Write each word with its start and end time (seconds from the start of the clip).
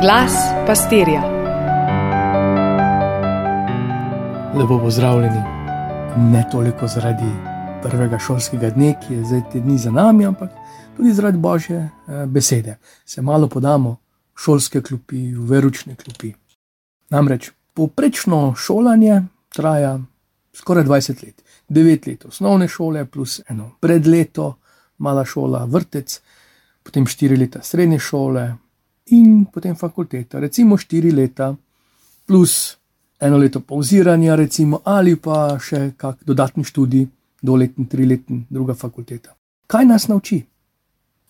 Glas 0.00 0.32
pastirja. 0.66 1.22
Lepo 4.54 4.78
pozdravljeni. 4.82 5.42
Ne 6.16 6.44
toliko 6.52 6.86
zaradi 6.86 7.30
prvega 7.82 8.18
šolskega 8.18 8.70
dne, 8.70 8.94
ki 9.06 9.14
je 9.14 9.24
zdaj 9.24 9.40
te 9.52 9.60
dni 9.60 9.78
za 9.78 9.90
nami, 9.90 10.26
ampak 10.26 10.50
tudi 10.96 11.12
zaradi 11.12 11.38
božje 11.38 11.78
eh, 11.78 12.26
besede. 12.26 12.76
Se 13.04 13.22
malo 13.22 13.48
podamo 13.48 13.90
v 13.90 14.40
šolske 14.44 14.82
klopi, 14.82 15.34
v 15.34 15.48
veručne 15.50 15.96
klopi. 15.96 16.32
Namreč 17.10 17.50
poprečno 17.74 18.54
šolanje 18.54 19.22
traja 19.48 19.98
skoraj 20.54 20.84
20 20.84 21.24
let. 21.26 21.42
9 21.68 22.08
let 22.08 22.24
osnovne 22.24 22.68
šole, 22.68 23.04
plus 23.04 23.40
eno 23.48 23.72
predleto, 23.80 24.54
mala 24.98 25.24
šola, 25.24 25.64
vrtec, 25.64 26.20
potem 26.82 27.06
4 27.06 27.38
leta 27.38 27.62
srednje 27.62 27.98
šole 27.98 28.52
in 29.10 29.44
potem 29.52 29.74
fakulteta. 29.74 30.38
Recimo 30.38 30.76
4 30.76 31.12
leta, 31.12 31.56
plus 32.24 32.78
eno 33.18 33.36
leto 33.36 33.60
pauziranja, 33.60 34.34
recimo, 34.34 34.80
ali 34.84 35.16
pa 35.16 35.58
še 35.58 35.92
kak 35.96 36.22
dodatni 36.24 36.64
študij, 36.64 37.06
doletni, 37.42 37.86
triletni, 37.88 38.44
druga 38.50 38.74
fakulteta. 38.74 39.34
Kaj 39.66 39.86
nas 39.86 40.08
nauči? 40.08 40.38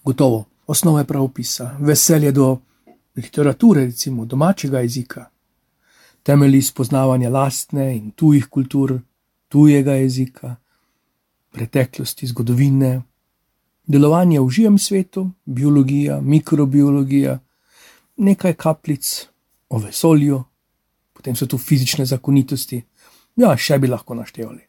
Gotovo, 0.05 0.45
osnove 0.67 1.05
pravopisa, 1.05 1.77
veselje 1.81 2.33
do 2.33 2.59
literature, 3.17 3.85
recimo 3.85 4.25
domačega 4.25 4.81
jezika, 4.81 5.29
temelji 6.23 6.63
spoznavanja 6.63 7.31
lastne 7.31 7.97
in 7.97 8.11
tujih 8.11 8.47
kultur, 8.47 8.99
tujega 9.49 9.97
jezika, 9.97 10.57
preteklosti, 11.51 12.27
zgodovine, 12.27 13.03
delovanje 13.87 14.41
v 14.41 14.51
živem 14.51 14.79
svetu, 14.79 15.31
biologija, 15.45 16.21
mikrobiologija, 16.21 17.39
nekaj 18.19 18.55
kapljic 18.55 19.29
o 19.69 19.79
vesolju, 19.79 20.43
potem 21.13 21.37
so 21.37 21.47
tu 21.47 21.59
fizične 21.59 22.07
zakonitosti, 22.07 22.83
ja, 23.37 23.57
še 23.57 23.79
bi 23.79 23.91
lahko 23.91 24.15
naštevali. 24.15 24.63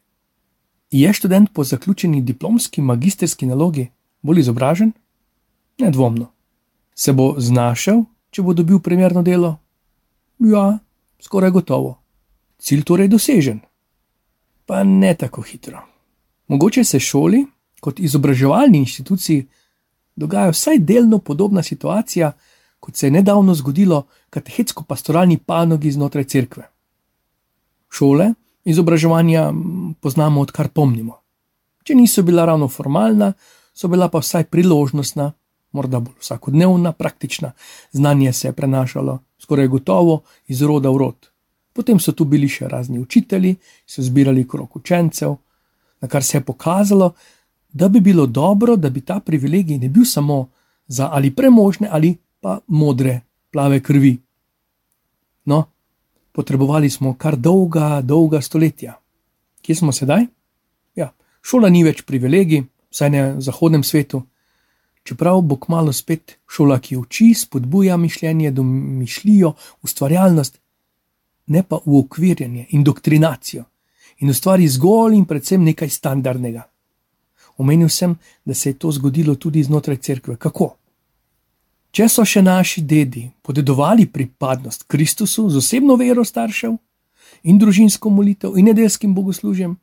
Je 0.90 1.12
študent 1.12 1.52
po 1.54 1.64
zaključeni 1.64 2.22
diplomski 2.22 2.82
magisterski 2.82 3.46
nalogi 3.46 3.88
bolj 4.22 4.40
izobražen? 4.40 4.92
Nedvomno. 5.78 6.32
Se 6.94 7.12
bo 7.12 7.34
znašel, 7.38 8.02
če 8.30 8.42
bo 8.42 8.54
dobil 8.54 8.80
primerno 8.82 9.22
delo? 9.22 9.56
Ja, 10.38 10.78
skoraj 11.22 11.50
gotovo. 11.50 11.96
Cilj 12.58 12.82
torej 12.84 13.08
dosežen. 13.08 13.60
Pa 14.66 14.82
ne 14.84 15.14
tako 15.14 15.42
hitro. 15.42 15.80
Mogoče 16.48 16.84
se 16.84 17.00
šoli, 17.00 17.44
kot 17.80 18.00
izobraževalni 18.00 18.82
inštituciji, 18.82 19.46
dogaja 20.16 20.50
vsaj 20.50 20.78
delno 20.78 21.18
podobna 21.18 21.62
situacija, 21.62 22.32
kot 22.80 22.96
se 22.96 23.06
je 23.06 23.10
nedavno 23.10 23.54
zgodilo 23.54 24.06
katehetsko-pastoralni 24.30 25.38
panogi 25.38 25.92
znotraj 25.92 26.24
cerkve. 26.24 26.68
Šole 27.90 28.32
izobraževanja 28.64 29.52
poznamo 30.00 30.40
odkar 30.40 30.68
pomnimo. 30.68 31.20
Če 31.84 31.94
niso 31.94 32.22
bila 32.22 32.44
ravno 32.44 32.68
formalna, 32.68 33.32
so 33.74 33.88
bila 33.88 34.08
pa 34.08 34.20
vsaj 34.20 34.44
priložnostna, 34.52 35.32
morda 35.72 36.00
bolj 36.00 36.18
vsakodnevna, 36.20 36.92
praktična. 36.92 37.52
Znanje 37.92 38.32
se 38.32 38.48
je 38.48 38.52
prenašalo 38.52 39.18
skoraj 39.40 39.68
gotovo 39.68 40.22
iz 40.46 40.62
roda 40.62 40.90
v 40.90 40.96
rod. 40.96 41.30
Potem 41.72 42.00
so 42.00 42.12
tu 42.12 42.24
bili 42.24 42.48
še 42.48 42.68
razni 42.68 42.98
učitelji, 42.98 43.54
so 43.86 44.02
zbirali 44.02 44.46
krok 44.48 44.76
učencev, 44.76 45.36
na 46.00 46.08
kar 46.08 46.24
se 46.24 46.38
je 46.38 46.44
pokazalo, 46.44 47.12
da 47.72 47.88
bi 47.88 48.00
bilo 48.00 48.26
dobro, 48.26 48.76
da 48.76 48.90
bi 48.90 49.00
ta 49.00 49.20
privilegij 49.20 49.78
ne 49.78 49.88
bil 49.88 50.04
samo 50.04 50.48
za 50.86 51.08
ali 51.12 51.30
premožne 51.34 51.88
ali 51.90 52.16
pa 52.40 52.60
modre, 52.66 53.20
plave 53.50 53.80
krvi. 53.80 54.18
No, 55.44 55.64
potrebovali 56.32 56.90
smo 56.90 57.14
kar 57.14 57.36
dolga, 57.36 58.00
dolga 58.02 58.40
stoletja. 58.40 58.98
Kje 59.62 59.74
smo 59.76 59.92
sedaj? 59.92 60.26
Ja, 60.94 61.12
šola 61.42 61.68
ni 61.68 61.84
več 61.84 62.02
privilegij, 62.08 62.64
vsaj 62.90 63.10
ne 63.10 63.24
v 63.32 63.44
zahodnem 63.44 63.84
svetu. 63.84 64.22
Čeprav 65.04 65.40
bo 65.42 65.56
kmalo 65.56 65.92
spet 65.92 66.38
šola, 66.48 66.78
ki 66.78 66.96
uči, 66.96 67.34
spodbuja 67.34 67.96
mišljenje, 67.96 68.50
domišljijo, 68.50 69.54
ustvarjalnost, 69.82 70.60
ne 71.46 71.62
pa 71.62 71.80
uokvirjanje, 71.84 72.66
indoktrinacijo 72.70 73.64
in 74.20 74.30
ustvari 74.30 74.68
zgolj 74.68 75.16
in 75.16 75.24
predvsem 75.24 75.64
nekaj 75.64 75.88
standardnega. 75.88 76.66
Omenil 77.56 77.88
sem, 77.88 78.14
da 78.44 78.54
se 78.54 78.70
je 78.70 78.78
to 78.78 78.92
zgodilo 78.92 79.34
tudi 79.34 79.62
znotraj 79.62 79.96
cerkve. 79.96 80.36
Kako? 80.36 80.76
Če 81.90 82.06
so 82.06 82.22
še 82.22 82.42
naši 82.42 82.84
dedi 82.86 83.24
podedovali 83.42 84.06
pripadnost 84.06 84.86
Kristusu 84.86 85.48
z 85.50 85.58
osebno 85.58 85.96
vero 85.98 86.24
staršev 86.24 86.76
in 87.42 87.58
družinsko 87.58 88.10
molitev 88.10 88.58
in 88.58 88.70
nedeljskim 88.70 89.14
bogoslužjem, 89.14 89.74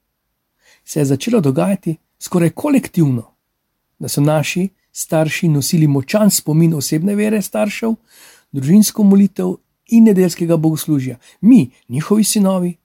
se 0.85 1.00
je 1.00 1.06
začelo 1.06 1.41
dogajati 1.41 1.97
skoraj 2.19 2.50
kolektivno, 2.50 3.25
da 4.00 4.07
so 4.07 4.22
naši 4.22 4.69
starši 4.91 5.50
nosili 5.51 5.88
močan 5.88 6.31
spomin 6.31 6.73
osebne 6.73 7.16
vere 7.16 7.41
staršev, 7.41 7.96
družinsko 8.51 9.03
molitev 9.03 9.57
in 9.91 10.07
nedeljskega 10.07 10.57
bogoslužja. 10.57 11.17
Mi, 11.41 11.69
njihovi 11.90 12.23
sinovi, 12.23 12.78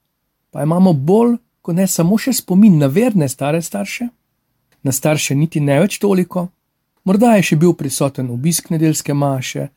pa 0.50 0.62
imamo 0.62 0.92
bolj 0.92 1.36
kot 1.62 1.78
ne 1.78 1.86
samo 1.86 2.18
še 2.18 2.34
spomin 2.34 2.78
na 2.78 2.90
verne 2.90 3.28
stare 3.28 3.62
starše, 3.62 4.08
na 4.82 4.92
starše 4.92 5.34
niti 5.38 5.60
ne 5.60 5.78
več 5.80 6.00
toliko, 6.02 6.48
morda 7.04 7.36
je 7.36 7.42
še 7.52 7.56
bil 7.56 7.74
prisoten 7.78 8.30
obisk 8.30 8.70
nedeljske 8.70 9.14
maše, 9.14 9.68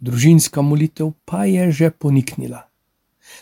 družinska 0.00 0.62
molitev 0.62 1.12
pa 1.24 1.44
je 1.44 1.70
že 1.72 1.90
poniknila. 1.90 2.66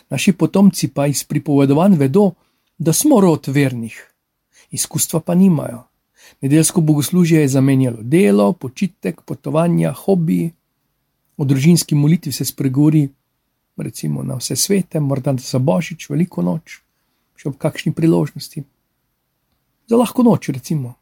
Naši 0.09 0.33
potomci 0.33 0.91
pa 0.93 1.07
iz 1.07 1.23
pripovedovanj 1.23 1.97
vedo, 1.97 2.31
da 2.77 2.93
smo 2.93 3.19
rod 3.21 3.47
vernih, 3.47 3.95
izkustva 4.71 5.19
pa 5.19 5.35
nimajo. 5.35 5.83
Nedeljsko 6.41 6.81
bogoslužje 6.81 7.41
je 7.41 7.47
zamenjalo 7.47 7.97
delo, 8.01 8.53
počitek, 8.53 9.21
potovanja, 9.21 9.93
hobiji. 9.93 10.51
O 11.37 11.45
družinski 11.45 11.95
molitvi 11.95 12.31
se 12.31 12.45
spregovori, 12.45 13.07
recimo 13.77 14.23
na 14.23 14.35
vse 14.35 14.55
svete, 14.55 14.99
morda 14.99 15.33
za 15.39 15.59
božič, 15.59 16.09
veliko 16.09 16.43
noč, 16.43 16.81
še 17.39 17.49
ob 17.49 17.57
kakšni 17.57 17.93
priložnosti. 17.95 18.63
Za 19.87 19.97
lahko 19.97 20.23
noč, 20.23 20.49
recimo, 20.49 20.95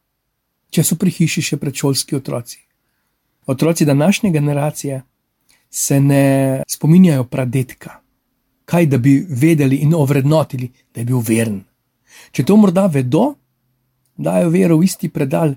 če 0.69 0.83
so 0.83 0.95
pri 0.95 1.11
hiši 1.11 1.41
še 1.41 1.57
predšolski 1.57 2.15
otroci. 2.15 2.59
Otroci 3.47 3.85
današnje 3.85 4.31
generacije 4.31 5.01
se 5.69 5.99
ne 5.99 6.63
spominjajo 6.67 7.23
pradetka, 7.23 7.99
kaj 8.65 8.85
da 8.85 8.97
bi 8.97 9.25
vedeli 9.29 9.75
in 9.75 9.93
ovrednotili, 9.95 10.71
da 10.93 11.01
je 11.01 11.05
bil 11.05 11.23
veren. 11.23 11.61
Če 12.31 12.43
to 12.43 12.57
morda 12.57 12.87
vedo, 12.91 13.33
dajo 14.17 14.49
vero 14.49 14.77
v 14.77 14.87
isti 14.87 15.09
predal, 15.09 15.53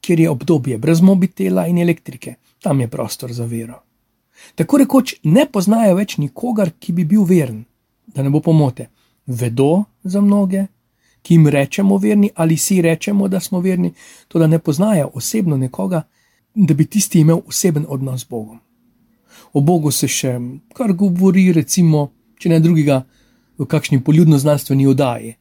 kjer 0.00 0.20
je 0.20 0.30
obdobje 0.30 0.78
brez 0.78 1.00
mobitela 1.00 1.66
in 1.66 1.78
elektrike, 1.78 2.34
tam 2.62 2.80
je 2.80 2.88
prostor 2.88 3.32
za 3.32 3.44
vero. 3.44 3.82
Tako 4.54 4.78
rekoč 4.78 5.14
ne 5.24 5.46
poznajo 5.46 5.96
več 5.98 6.16
nikogar, 6.18 6.72
ki 6.78 6.92
bi 6.92 7.04
bil 7.04 7.24
veren, 7.24 7.64
da 8.06 8.22
ne 8.22 8.30
bo 8.30 8.40
pomote. 8.40 8.88
Vedo 9.26 9.84
za 10.04 10.20
mnoge, 10.20 10.64
ki 11.22 11.34
jim 11.34 11.46
rečemo 11.48 11.98
verni 11.98 12.30
ali 12.34 12.56
si 12.56 12.80
rečemo, 12.82 13.28
da 13.28 13.40
smo 13.40 13.60
verni, 13.60 13.92
to 14.28 14.38
da 14.38 14.46
ne 14.46 14.58
poznajo 14.58 15.10
osebno 15.14 15.56
nekoga, 15.56 16.02
da 16.54 16.74
bi 16.74 16.86
tisti 16.86 17.20
imel 17.20 17.40
oseben 17.46 17.86
odnos 17.88 18.20
z 18.20 18.28
Bogom. 18.30 18.58
O 19.52 19.60
Bogu 19.60 19.90
se 19.90 20.08
še 20.08 20.38
kar 20.74 20.92
govori, 20.92 21.52
recimo, 21.52 22.10
če 22.38 22.48
ne 22.48 22.60
drugega, 22.60 23.04
v 23.60 23.66
kakšni 23.68 24.00
poljudno-znanstveni 24.04 24.86
oddaji, 24.88 25.34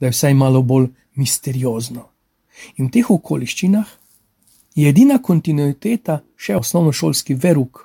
da 0.00 0.06
je 0.06 0.12
vsaj 0.14 0.34
malo 0.34 0.62
bolj 0.62 0.90
misteriozno. 1.18 2.04
In 2.76 2.86
v 2.86 2.92
teh 2.94 3.10
okoliščinah 3.10 3.88
je 4.76 4.88
edina 4.88 5.18
kontinuiteta 5.18 6.20
še 6.36 6.56
osnovnošolski 6.60 7.34
veruk. 7.34 7.82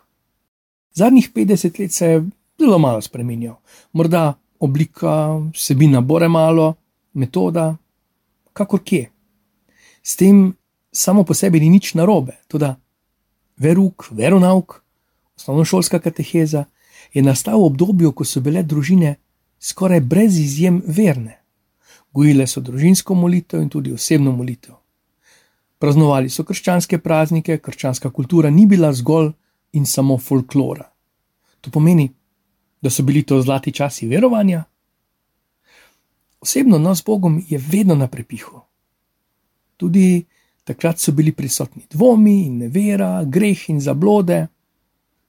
Zadnjih 0.93 1.31
50 1.33 1.79
let 1.79 1.95
se 1.95 2.05
je 2.05 2.21
zelo 2.59 2.77
malo 2.79 3.01
spremenil, 3.01 3.55
morda 3.93 4.35
oblika, 4.59 5.39
vsebina 5.55 6.01
bore 6.01 6.27
malo, 6.29 6.75
metoda, 7.13 7.77
kakor 8.53 8.83
kje. 8.83 9.09
S 10.03 10.15
tem 10.15 10.53
samo 10.91 11.23
po 11.23 11.33
sebi 11.33 11.59
ni 11.59 11.69
nič 11.69 11.93
narobe, 11.93 12.37
tudi 12.47 12.71
veruk, 13.57 14.07
veronauk, 14.11 14.81
osnovnošolska 15.37 15.99
kateheza 15.99 16.65
je 17.13 17.21
nastal 17.21 17.59
v 17.59 17.65
obdobju, 17.65 18.11
ko 18.11 18.25
so 18.25 18.41
bile 18.41 18.63
družine 18.63 19.15
skoraj 19.59 20.01
brez 20.01 20.39
izjem 20.39 20.81
verne. 20.85 21.37
Gojile 22.13 22.47
so 22.47 22.61
družinsko 22.61 23.15
molitev 23.15 23.61
in 23.61 23.69
tudi 23.69 23.93
osebno 23.93 24.31
molitev. 24.35 24.75
Praznovali 25.79 26.29
so 26.29 26.43
krščanske 26.43 26.99
praznike, 26.99 27.57
krščanska 27.57 28.11
kultura 28.11 28.49
ni 28.49 28.65
bila 28.65 28.91
zgolj 28.93 29.31
in 29.73 29.85
samo 29.85 30.17
folklora. 30.17 30.89
To 31.61 31.71
pomeni, 31.71 32.09
da 32.81 32.89
so 32.89 33.03
bili 33.03 33.23
to 33.23 33.41
zlati 33.41 33.71
časi 33.71 34.07
verovanja, 34.07 34.63
osebno 36.41 36.77
nas 36.77 36.97
z 36.97 37.03
Bogom 37.05 37.43
je 37.49 37.61
vedno 37.71 37.95
na 37.95 38.07
prepihu. 38.07 38.59
Tudi 39.77 40.25
takrat 40.63 40.99
so 40.99 41.11
bili 41.11 41.31
prisotni 41.31 41.83
dvomi 41.89 42.45
in 42.45 42.57
nevera, 42.57 43.23
greh 43.23 43.69
in 43.69 43.81
zablode. 43.81 44.47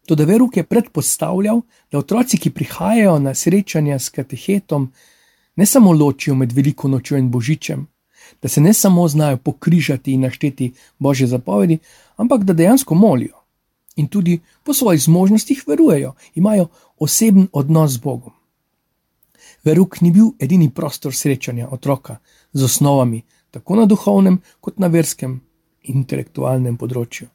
Tudi 0.06 0.24
veruk 0.24 0.56
je 0.56 0.64
predpostavljal, 0.64 1.60
da 1.92 1.98
otroci, 1.98 2.38
ki 2.38 2.50
prihajajo 2.50 3.18
na 3.18 3.34
srečanja 3.34 3.98
s 3.98 4.08
katehetom, 4.08 4.90
ne 5.56 5.66
samo 5.66 5.92
ločijo 5.92 6.34
med 6.34 6.52
veliko 6.52 6.88
nočjo 6.88 7.18
in 7.18 7.30
božičem, 7.30 7.86
da 8.42 8.48
se 8.48 8.60
ne 8.60 8.72
samo 8.72 9.08
znajo 9.08 9.36
pokrižati 9.36 10.12
in 10.12 10.20
našteti 10.20 10.72
božje 10.98 11.26
zapovedi, 11.26 11.78
ampak 12.16 12.44
da 12.44 12.52
dejansko 12.52 12.94
molijo 12.94 13.38
in 13.96 14.08
tudi 14.08 14.40
po 14.64 14.74
svojih 14.74 15.02
zmožnostih 15.02 15.64
verujejo, 15.66 16.14
imajo 16.34 16.68
oseben 16.98 17.48
odnos 17.52 17.92
z 17.92 17.98
Bogom. 17.98 18.32
Veruk 19.64 20.00
ni 20.00 20.10
bil 20.10 20.32
edini 20.42 20.70
prostor 20.70 21.14
srečanja 21.14 21.68
otroka 21.70 22.18
z 22.52 22.64
osnovami, 22.64 23.22
tako 23.50 23.76
na 23.76 23.86
duhovnem, 23.86 24.40
kot 24.60 24.78
na 24.78 24.88
verskem 24.88 25.40
in 25.86 26.02
intelektualnem 26.02 26.76
področju. 26.78 27.28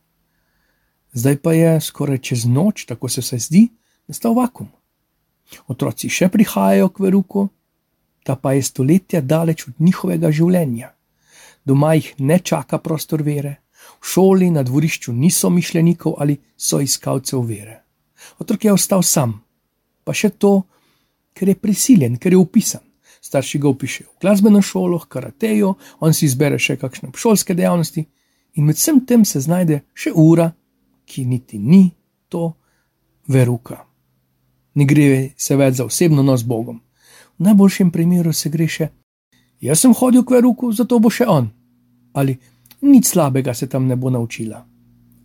Zdaj 1.17 1.37
pa 1.41 1.53
je 1.55 1.77
skoraj 1.81 2.19
čez 2.29 2.45
noč, 2.45 2.85
tako 2.85 3.09
se 3.09 3.23
vse 3.23 3.39
zdi, 3.39 3.63
nastal 4.07 4.35
vakum. 4.35 4.67
Otroci 5.71 6.09
še 6.11 6.27
prihajajo 6.29 6.89
k 6.91 7.03
veruku, 7.07 7.47
ta 8.27 8.35
pa 8.35 8.53
je 8.53 8.63
stoletja 8.67 9.21
daleč 9.21 9.67
od 9.69 9.79
njihovega 9.79 10.31
življenja. 10.31 10.91
Doma 11.63 11.93
jih 11.95 12.13
ne 12.19 12.39
čaka 12.39 12.79
prostor 12.83 13.23
vere, 13.23 13.57
v 14.03 14.05
šoli 14.11 14.51
na 14.51 14.63
dvorišču 14.67 15.13
niso 15.15 15.49
mišljenikov 15.49 16.17
ali 16.19 16.37
so 16.57 16.79
iskalcev 16.83 17.43
vere. 17.47 17.83
Otrok 18.39 18.65
je 18.65 18.73
ostal 18.73 19.03
sam, 19.03 19.39
pa 20.03 20.13
še 20.13 20.33
to, 20.35 20.67
ker 21.37 21.53
je 21.53 21.55
prisiljen, 21.55 22.17
ker 22.17 22.33
je 22.33 22.41
upisan. 22.41 22.81
Starši 23.21 23.59
ga 23.61 23.69
upišejo 23.69 24.09
v 24.09 24.21
glasbeno 24.21 24.61
šolo, 24.61 24.99
karatejo, 25.09 25.75
on 25.99 26.13
si 26.13 26.25
izbere 26.25 26.59
še 26.59 26.77
kakšne 26.81 27.11
šolske 27.15 27.53
dejavnosti, 27.57 28.05
in 28.57 28.65
med 28.65 28.77
vsem 28.77 29.03
tem 29.05 29.25
se 29.25 29.41
znajde 29.45 29.81
še 29.93 30.13
ura, 30.15 30.51
ki 31.05 31.25
niti 31.25 31.59
ni 31.59 31.89
to 32.29 32.51
veruka. 33.27 33.83
Ne 34.77 34.85
gre 34.85 35.33
se 35.37 35.55
več 35.57 35.79
za 35.79 35.85
osebno 35.85 36.23
nos 36.23 36.43
z 36.43 36.49
Bogom. 36.49 36.81
V 37.37 37.45
najboljšem 37.45 37.91
primeru 37.91 38.33
se 38.33 38.49
gre 38.49 38.67
še: 38.67 38.89
Jaz 39.61 39.81
sem 39.81 39.93
hodil 39.93 40.23
k 40.23 40.37
veruku, 40.37 40.71
zato 40.73 40.99
bo 40.99 41.09
še 41.09 41.25
on. 41.25 41.49
Ali 42.13 42.37
nič 42.81 43.13
slabega 43.13 43.53
se 43.53 43.67
tam 43.67 43.87
ne 43.87 43.95
bo 43.95 44.09
naučila. 44.09 44.61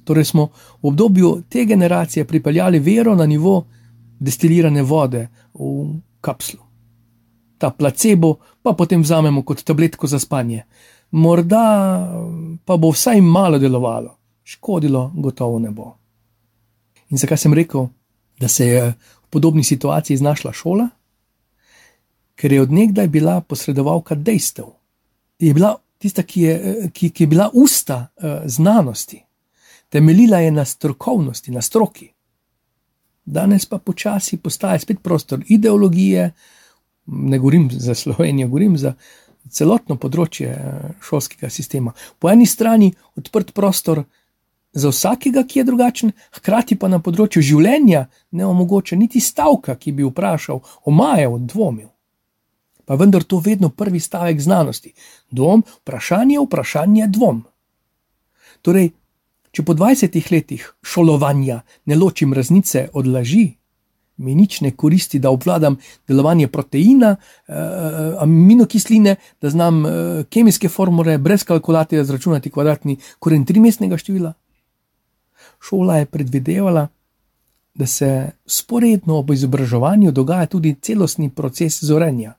Torej 0.05 0.25
smo 0.25 0.49
v 0.82 0.88
obdobju 0.88 1.43
te 1.49 1.65
generacije 1.65 2.25
pripeljali 2.25 2.79
vero 2.79 3.15
na 3.15 3.26
nivo 3.26 3.67
destilirane 4.23 4.83
vode 4.83 5.27
v 5.55 5.99
kapslu. 6.21 6.61
Ta 7.59 7.71
placebo 7.71 8.37
pa 8.63 8.73
potem 8.79 9.03
vzamemo 9.03 9.43
kot 9.43 9.63
tabletko 9.63 10.07
za 10.07 10.19
spanje. 10.19 10.65
Morda 11.11 11.65
pa 12.65 12.77
bo 12.77 12.91
vsaj 12.91 13.21
malo 13.21 13.59
delovalo, 13.59 14.17
škodilo 14.45 15.11
gotovo 15.15 15.59
ne 15.59 15.71
bo. 15.71 15.93
In 17.11 17.19
zakaj 17.19 17.39
sem 17.39 17.55
rekel, 17.55 17.89
da 18.41 18.49
se 18.49 18.67
je 18.67 18.83
v 18.89 19.29
podobni 19.31 19.65
situaciji 19.65 20.17
znašla 20.17 20.53
šola? 20.53 20.89
Ker 22.35 22.53
je 22.53 22.63
odnegdaj 22.63 23.09
bila 23.09 23.41
posredovalka 23.41 24.15
dejstev. 24.15 24.73
Je 25.39 25.55
bila 25.55 25.77
tista, 25.99 26.23
ki 26.23 26.41
je, 26.41 26.89
ki, 26.93 27.11
ki 27.11 27.23
je 27.23 27.29
bila 27.29 27.51
usta 27.53 28.07
uh, 28.17 28.41
znanosti, 28.45 29.23
temeljila 29.89 30.39
je 30.39 30.51
na 30.51 30.65
strokovnosti, 30.65 31.51
na 31.51 31.63
stroki. 31.63 32.12
Danes 33.25 33.67
pa 33.67 33.79
počasi 33.79 34.37
postaje 34.37 34.81
spet 34.83 35.03
prostor 35.03 35.45
ideologije, 35.49 36.33
ne 37.07 37.39
govorim 37.39 37.69
za 37.71 37.95
Slovenijo, 37.95 38.49
govorim 38.49 38.79
za 38.79 38.95
celotno 39.51 39.97
področje 39.97 40.51
eh, 40.51 40.91
šolskega 41.03 41.51
sistema. 41.51 41.93
Po 42.19 42.31
eni 42.31 42.47
strani 42.47 42.93
odprt 43.19 43.53
prostor 43.55 44.05
za 44.73 44.89
vsakega, 44.89 45.45
ki 45.45 45.59
je 45.59 45.65
drugačen, 45.69 46.13
hkrati 46.39 46.79
pa 46.81 46.89
na 46.89 46.99
področju 47.03 47.43
življenja 47.45 48.07
ne 48.33 48.47
omogoča 48.47 48.97
niti 48.97 49.21
stavka, 49.21 49.77
ki 49.77 49.93
bi 49.93 50.07
vprašal, 50.07 50.63
omajal, 50.89 51.39
dvomil. 51.39 51.91
Pa 52.89 52.97
vendar 52.99 53.23
to 53.23 53.39
vedno 53.39 53.69
prvi 53.69 54.01
stavek 54.01 54.41
znanosti. 54.41 54.95
Dvom, 55.31 55.63
vprašanje, 55.83 56.41
vprašanje, 56.41 57.07
dvom. 57.15 57.45
Torej, 58.63 58.91
če 59.53 59.63
po 59.63 59.75
20 59.77 60.33
letih 60.33 60.65
šolovanja 60.83 61.61
ne 61.87 61.97
ločim 61.97 62.33
raznice 62.33 62.89
od 62.93 63.07
laži, 63.07 63.51
mi 64.17 64.35
nič 64.35 64.61
ne 64.61 64.71
koristi, 64.77 65.19
da 65.19 65.31
obvladam 65.31 65.77
delovanje 66.09 66.49
proteina, 66.49 67.17
eh, 67.17 67.55
aminokisline, 68.21 69.17
da 69.43 69.51
znam 69.51 69.87
eh, 69.87 69.91
kemijske 70.31 70.69
formule 70.69 71.19
brez 71.19 71.45
kalkulatorja 71.45 72.05
zračunati 72.05 72.51
kvadratni 72.51 72.97
koren 73.19 73.45
trimestnega 73.45 73.97
števila. 73.97 74.33
Šola 75.61 75.97
je 75.97 76.07
predvidevala, 76.07 76.89
da 77.75 77.87
se 77.87 78.31
sporedno 78.47 79.19
ob 79.19 79.31
izobraževanju 79.31 80.13
dogaja 80.13 80.47
tudi 80.47 80.75
celostni 80.81 81.31
proces 81.31 81.83
zorenja, 81.85 82.35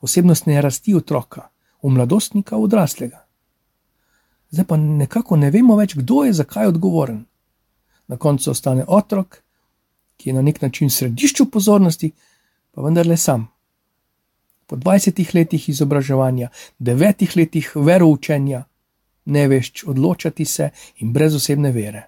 osebnostne 0.00 0.60
rasti 0.62 0.94
otroka, 0.94 1.48
v 1.82 1.88
mladostnika, 1.88 2.56
v 2.56 2.68
odraslega. 2.68 3.27
Zdaj 4.50 4.64
pa 4.64 4.76
nekako 4.76 5.36
ne 5.36 5.50
vemo 5.50 5.76
več, 5.76 5.94
kdo 5.94 6.24
je 6.24 6.32
zakaj 6.32 6.66
odgovoren. 6.66 7.24
Na 8.08 8.16
koncu 8.16 8.50
ostane 8.50 8.84
otrok, 8.88 9.42
ki 10.16 10.30
je 10.30 10.34
na 10.34 10.42
nek 10.42 10.62
način 10.62 10.88
v 10.88 10.94
središču 10.94 11.50
pozornosti, 11.52 12.12
pa 12.72 12.82
vendarle 12.82 13.16
sam. 13.16 13.48
Po 14.66 14.76
20 14.76 15.34
letih 15.34 15.68
izobraževanja, 15.68 16.48
9 16.80 17.36
letih 17.36 17.72
veroučenja, 17.76 18.64
ne 19.24 19.48
veš 19.48 19.84
odločati 19.86 20.44
se 20.44 20.70
in 20.96 21.12
brez 21.12 21.34
osebne 21.34 21.72
vere. 21.72 22.06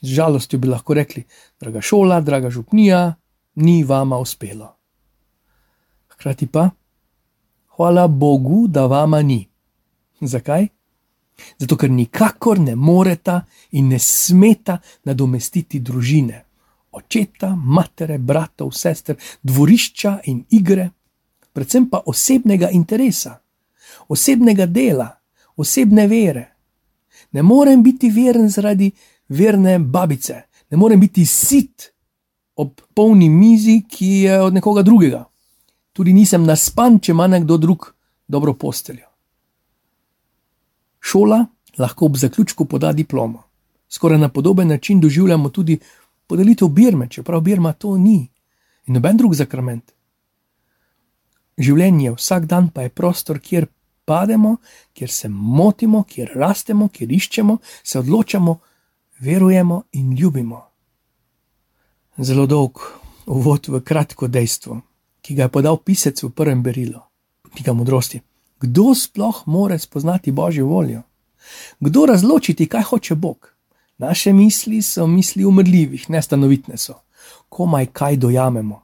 Z 0.00 0.14
žalostjo 0.16 0.58
bi 0.58 0.68
lahko 0.68 0.94
rekli, 0.94 1.24
draga 1.60 1.80
šola, 1.80 2.20
draga 2.20 2.50
župnija, 2.50 3.14
ni 3.54 3.84
vama 3.84 4.18
uspelo. 4.18 4.76
Hkrati 6.08 6.46
pa, 6.46 6.70
hvala 7.76 8.08
Bogu, 8.08 8.66
da 8.68 8.86
vama 8.86 9.22
ni. 9.22 9.48
Zakaj? 10.20 10.68
Zato, 11.58 11.76
ker 11.76 11.90
nikakor 11.90 12.58
ne 12.60 12.74
moreta 12.74 13.44
in 13.70 13.88
ne 13.88 13.98
smeta 13.98 14.78
nadomestiti 15.04 15.80
družine 15.80 16.44
očeta, 16.92 17.54
matere, 17.56 18.18
bratov, 18.18 18.72
sester, 18.72 19.16
dvorišča 19.42 20.18
in 20.24 20.44
igre, 20.50 20.90
predvsem 21.52 21.88
pa 21.90 22.02
osebnega 22.06 22.70
interesa, 22.70 23.38
osebnega 24.08 24.66
dela, 24.66 25.08
osebne 25.56 26.06
vere. 26.08 26.46
Ne 27.32 27.42
morem 27.42 27.82
biti 27.82 28.10
veren 28.10 28.48
zaradi 28.50 28.90
verne 29.28 29.78
babice, 29.78 30.42
ne 30.70 30.76
morem 30.76 31.00
biti 31.00 31.26
sit 31.26 31.90
ob 32.56 32.80
polni 32.94 33.28
mizi, 33.28 33.82
ki 33.88 34.06
je 34.06 34.40
od 34.40 34.54
nekoga 34.54 34.82
drugega. 34.82 35.24
Tudi 35.92 36.12
nisem 36.12 36.44
naspan, 36.46 36.98
če 36.98 37.12
ima 37.12 37.26
nekdo 37.26 37.56
drug 37.56 37.86
dobro 38.28 38.54
posteljo. 38.54 39.09
Šola 41.00 41.46
lahko 41.78 42.06
ob 42.06 42.16
zaključku 42.16 42.64
poda 42.64 42.92
diplomo. 42.92 43.42
Skoraj 43.88 44.18
na 44.18 44.28
podoben 44.28 44.68
način 44.68 45.00
doživljamo 45.00 45.48
tudi 45.48 45.78
podelitev 46.26 46.68
birme, 46.68 47.08
čeprav 47.08 47.40
birma 47.40 47.72
to 47.72 47.96
ni 47.98 48.28
in 48.86 48.94
noben 48.94 49.16
drug 49.16 49.34
zakrament. 49.34 49.92
Življenje 51.58 52.14
vsak 52.14 52.46
dan 52.46 52.70
pa 52.70 52.82
je 52.82 52.88
prostor, 52.88 53.40
kjer 53.40 53.66
pademo, 54.04 54.56
kjer 54.96 55.10
se 55.10 55.28
motimo, 55.28 56.04
kjer 56.08 56.32
rastemo, 56.34 56.88
kjer 56.88 57.12
iščemo, 57.12 57.58
se 57.82 57.98
odločamo, 57.98 58.56
verujemo 59.20 59.82
in 59.92 60.14
ljubimo. 60.16 60.62
Zelo 62.18 62.46
dolg 62.46 62.80
uvod 63.26 63.68
v 63.68 63.82
kratko 63.84 64.28
dejstvo, 64.28 64.80
ki 65.20 65.36
ga 65.36 65.46
je 65.46 65.54
podal 65.54 65.78
pisec 65.84 66.22
v 66.22 66.32
prvem 66.34 66.62
berilu, 66.62 67.02
knjiga 67.52 67.76
modrosti. 67.76 68.20
Kdo 68.60 68.94
sploh 68.94 69.42
more 69.46 69.78
spoznati 69.78 70.32
božjo 70.32 70.66
voljo? 70.66 71.02
Kdo 71.80 72.06
razločiti, 72.06 72.66
kaj 72.66 72.82
hoče 72.82 73.14
Bog? 73.14 73.54
Naše 73.98 74.32
misli 74.32 74.82
so 74.82 75.06
misli 75.06 75.44
umrljivih, 75.44 76.10
nestanovitne 76.10 76.76
so. 76.76 76.94
Komaj 77.48 77.86
kaj 77.86 78.16
dojamemo, 78.16 78.82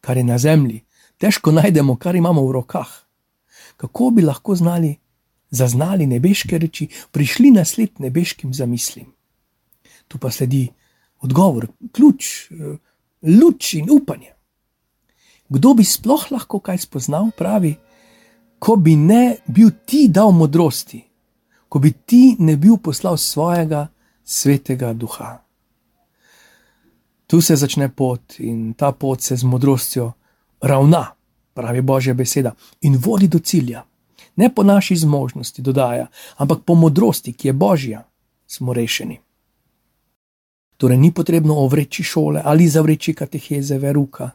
kar 0.00 0.16
je 0.16 0.24
na 0.24 0.38
zemlji, 0.38 0.84
težko 1.18 1.52
najdemo, 1.52 1.96
kar 1.96 2.16
imamo 2.16 2.46
v 2.46 2.52
rokah. 2.52 2.88
Kako 3.76 4.10
bi 4.10 4.22
lahko 4.22 4.54
znali, 4.54 4.96
zaznali 5.50 6.06
nebeške 6.06 6.58
reči, 6.58 6.88
prišli 7.10 7.50
na 7.50 7.64
sled 7.64 7.90
nebeškim 7.98 8.54
zamislim? 8.54 9.06
Tu 10.08 10.18
pa 10.18 10.30
sledi 10.30 10.68
odgovor, 11.20 11.66
ključ, 11.92 12.50
luč 13.22 13.74
in 13.74 13.90
upanje. 13.90 14.32
Kdo 15.48 15.74
bi 15.74 15.84
sploh 15.84 16.30
lahko 16.30 16.60
kaj 16.60 16.78
spoznal, 16.78 17.30
pravi, 17.36 17.76
ko 18.58 18.76
bi 18.76 18.96
ne 18.96 19.36
bil 19.46 19.70
ti 19.86 20.08
dal 20.08 20.32
modrosti, 20.32 21.02
ko 21.68 21.78
bi 21.78 21.92
ti 21.92 22.36
ne 22.38 22.56
bil 22.56 22.76
poslal 22.76 23.16
svojega 23.16 23.86
svetega 24.24 24.92
duha. 24.92 25.38
Tu 27.26 27.40
se 27.40 27.56
začne 27.56 27.88
pot 27.88 28.38
in 28.38 28.72
ta 28.74 28.92
pot 28.92 29.20
se 29.22 29.36
z 29.36 29.44
modrostjo 29.44 30.12
ravna, 30.60 31.06
pravi 31.54 31.80
Božja 31.80 32.14
beseda, 32.14 32.54
in 32.80 32.96
vodi 32.96 33.28
do 33.28 33.38
cilja. 33.38 33.84
Ne 34.36 34.54
po 34.54 34.62
naši 34.62 34.96
zmožnosti, 34.96 35.62
dodaja, 35.62 36.06
ampak 36.36 36.58
po 36.64 36.74
modrosti, 36.74 37.32
ki 37.32 37.48
je 37.48 37.52
Božja, 37.52 38.02
smo 38.46 38.72
rešeni. 38.72 39.20
Torej, 40.76 40.96
ni 40.96 41.10
potrebno 41.12 41.54
ovreči 41.58 42.02
šole 42.02 42.42
ali 42.44 42.68
zavreči 42.68 43.14
kateheze 43.14 43.78
veruka. 43.78 44.30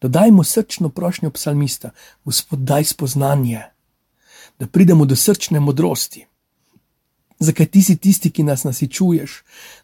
Dodajmo 0.00 0.44
srčno 0.44 0.88
prošnjo 0.88 1.30
psalmista, 1.30 1.90
Gospod, 2.24 2.58
daj 2.58 2.84
spoznanje, 2.84 3.62
da 4.58 4.66
pridemo 4.66 5.04
do 5.04 5.16
srčne 5.16 5.60
modrosti. 5.60 6.26
Zakaj 7.38 7.66
ti 7.66 7.82
si 7.82 7.96
tisti, 7.96 8.30
ki 8.30 8.42
nas 8.42 8.64
nasičuješ, 8.64 9.42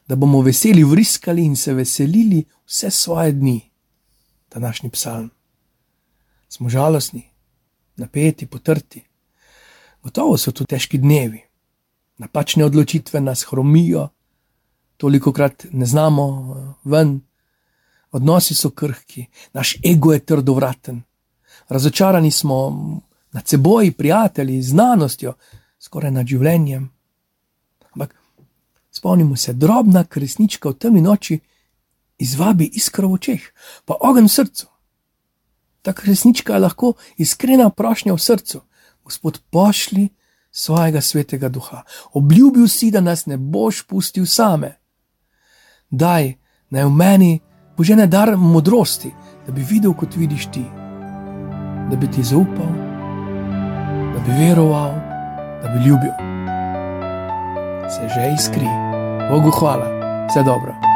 da 0.09 0.17
bomo 0.17 0.41
veseli 0.43 0.85
vriskali 0.85 1.45
in 1.45 1.57
se 1.57 1.75
veselili 1.75 2.45
vse 2.67 2.91
svoje 2.91 3.33
dni? 3.33 3.61
Današnji 4.55 4.91
psalm. 4.91 5.31
Smo 6.49 6.69
žalostni, 6.69 7.23
napeti, 7.97 8.47
potrti. 8.47 9.05
Gotovo 10.03 10.37
so 10.39 10.53
to 10.53 10.65
težki 10.65 10.99
dnevi. 10.99 11.41
Napačne 12.19 12.65
odločitve 12.65 13.21
nas 13.21 13.47
hromijo, 13.51 14.09
toliko 14.97 15.33
krat 15.33 15.67
ne 15.73 15.87
znamo 15.87 16.27
eh, 16.27 16.75
ven, 16.85 17.21
odnosi 18.15 18.55
so 18.55 18.71
krhki, 18.71 19.27
naš 19.53 19.77
ego 19.85 20.13
je 20.13 20.21
trdovraten, 20.25 21.03
razočarani 21.69 22.31
smo 22.31 22.57
nad 23.33 23.49
seboj, 23.49 23.93
prijatelji, 23.93 24.63
znanostjo, 24.63 25.35
skoraj 25.79 26.11
nad 26.11 26.27
življenjem. 26.27 26.91
Ampak 27.93 28.15
spomnimo 28.91 29.37
se, 29.37 29.53
drobna 29.53 30.05
kresnička 30.05 30.69
v 30.69 30.79
temni 30.79 31.03
noči 31.03 31.41
izvabi 32.19 32.71
iskro 32.79 33.09
v 33.11 33.19
očeh, 33.19 33.49
pa 33.85 33.99
ogen 34.01 34.31
v 34.31 34.35
srcu. 34.37 34.69
Ta 35.83 35.93
kresnička 35.93 36.55
je 36.55 36.65
lahko 36.65 36.93
iskrena 37.17 37.71
prošnja 37.71 38.15
v 38.15 38.23
srcu. 38.23 38.63
Gospod, 39.05 39.43
pošli 39.51 40.09
svojega 40.51 41.01
svetega 41.01 41.49
duha. 41.49 41.83
Obljubil 42.13 42.69
si, 42.69 42.91
da 42.91 43.01
nas 43.01 43.27
ne 43.27 43.37
boš 43.37 43.83
pustil 43.91 44.27
same 44.27 44.79
daj 45.95 46.35
naj 46.71 46.85
v 46.85 46.91
meni 46.91 47.33
požene 47.77 48.07
dar 48.07 48.37
modrosti, 48.37 49.15
da 49.47 49.53
bi 49.53 49.63
videl, 49.63 49.95
kot 49.95 50.17
vidiš 50.17 50.47
ti, 50.47 50.65
da 51.91 51.97
bi 51.97 52.11
ti 52.11 52.23
zaupal, 52.23 52.73
da 54.15 54.23
bi 54.27 54.39
veroval, 54.39 54.95
da 55.63 55.69
bi 55.75 55.89
ljubil. 55.89 56.15
Se 57.91 58.09
že 58.15 58.33
iskri, 58.35 58.69
Bogu 59.31 59.51
hvala, 59.51 59.89
vse 60.29 60.43
dobro. 60.43 60.94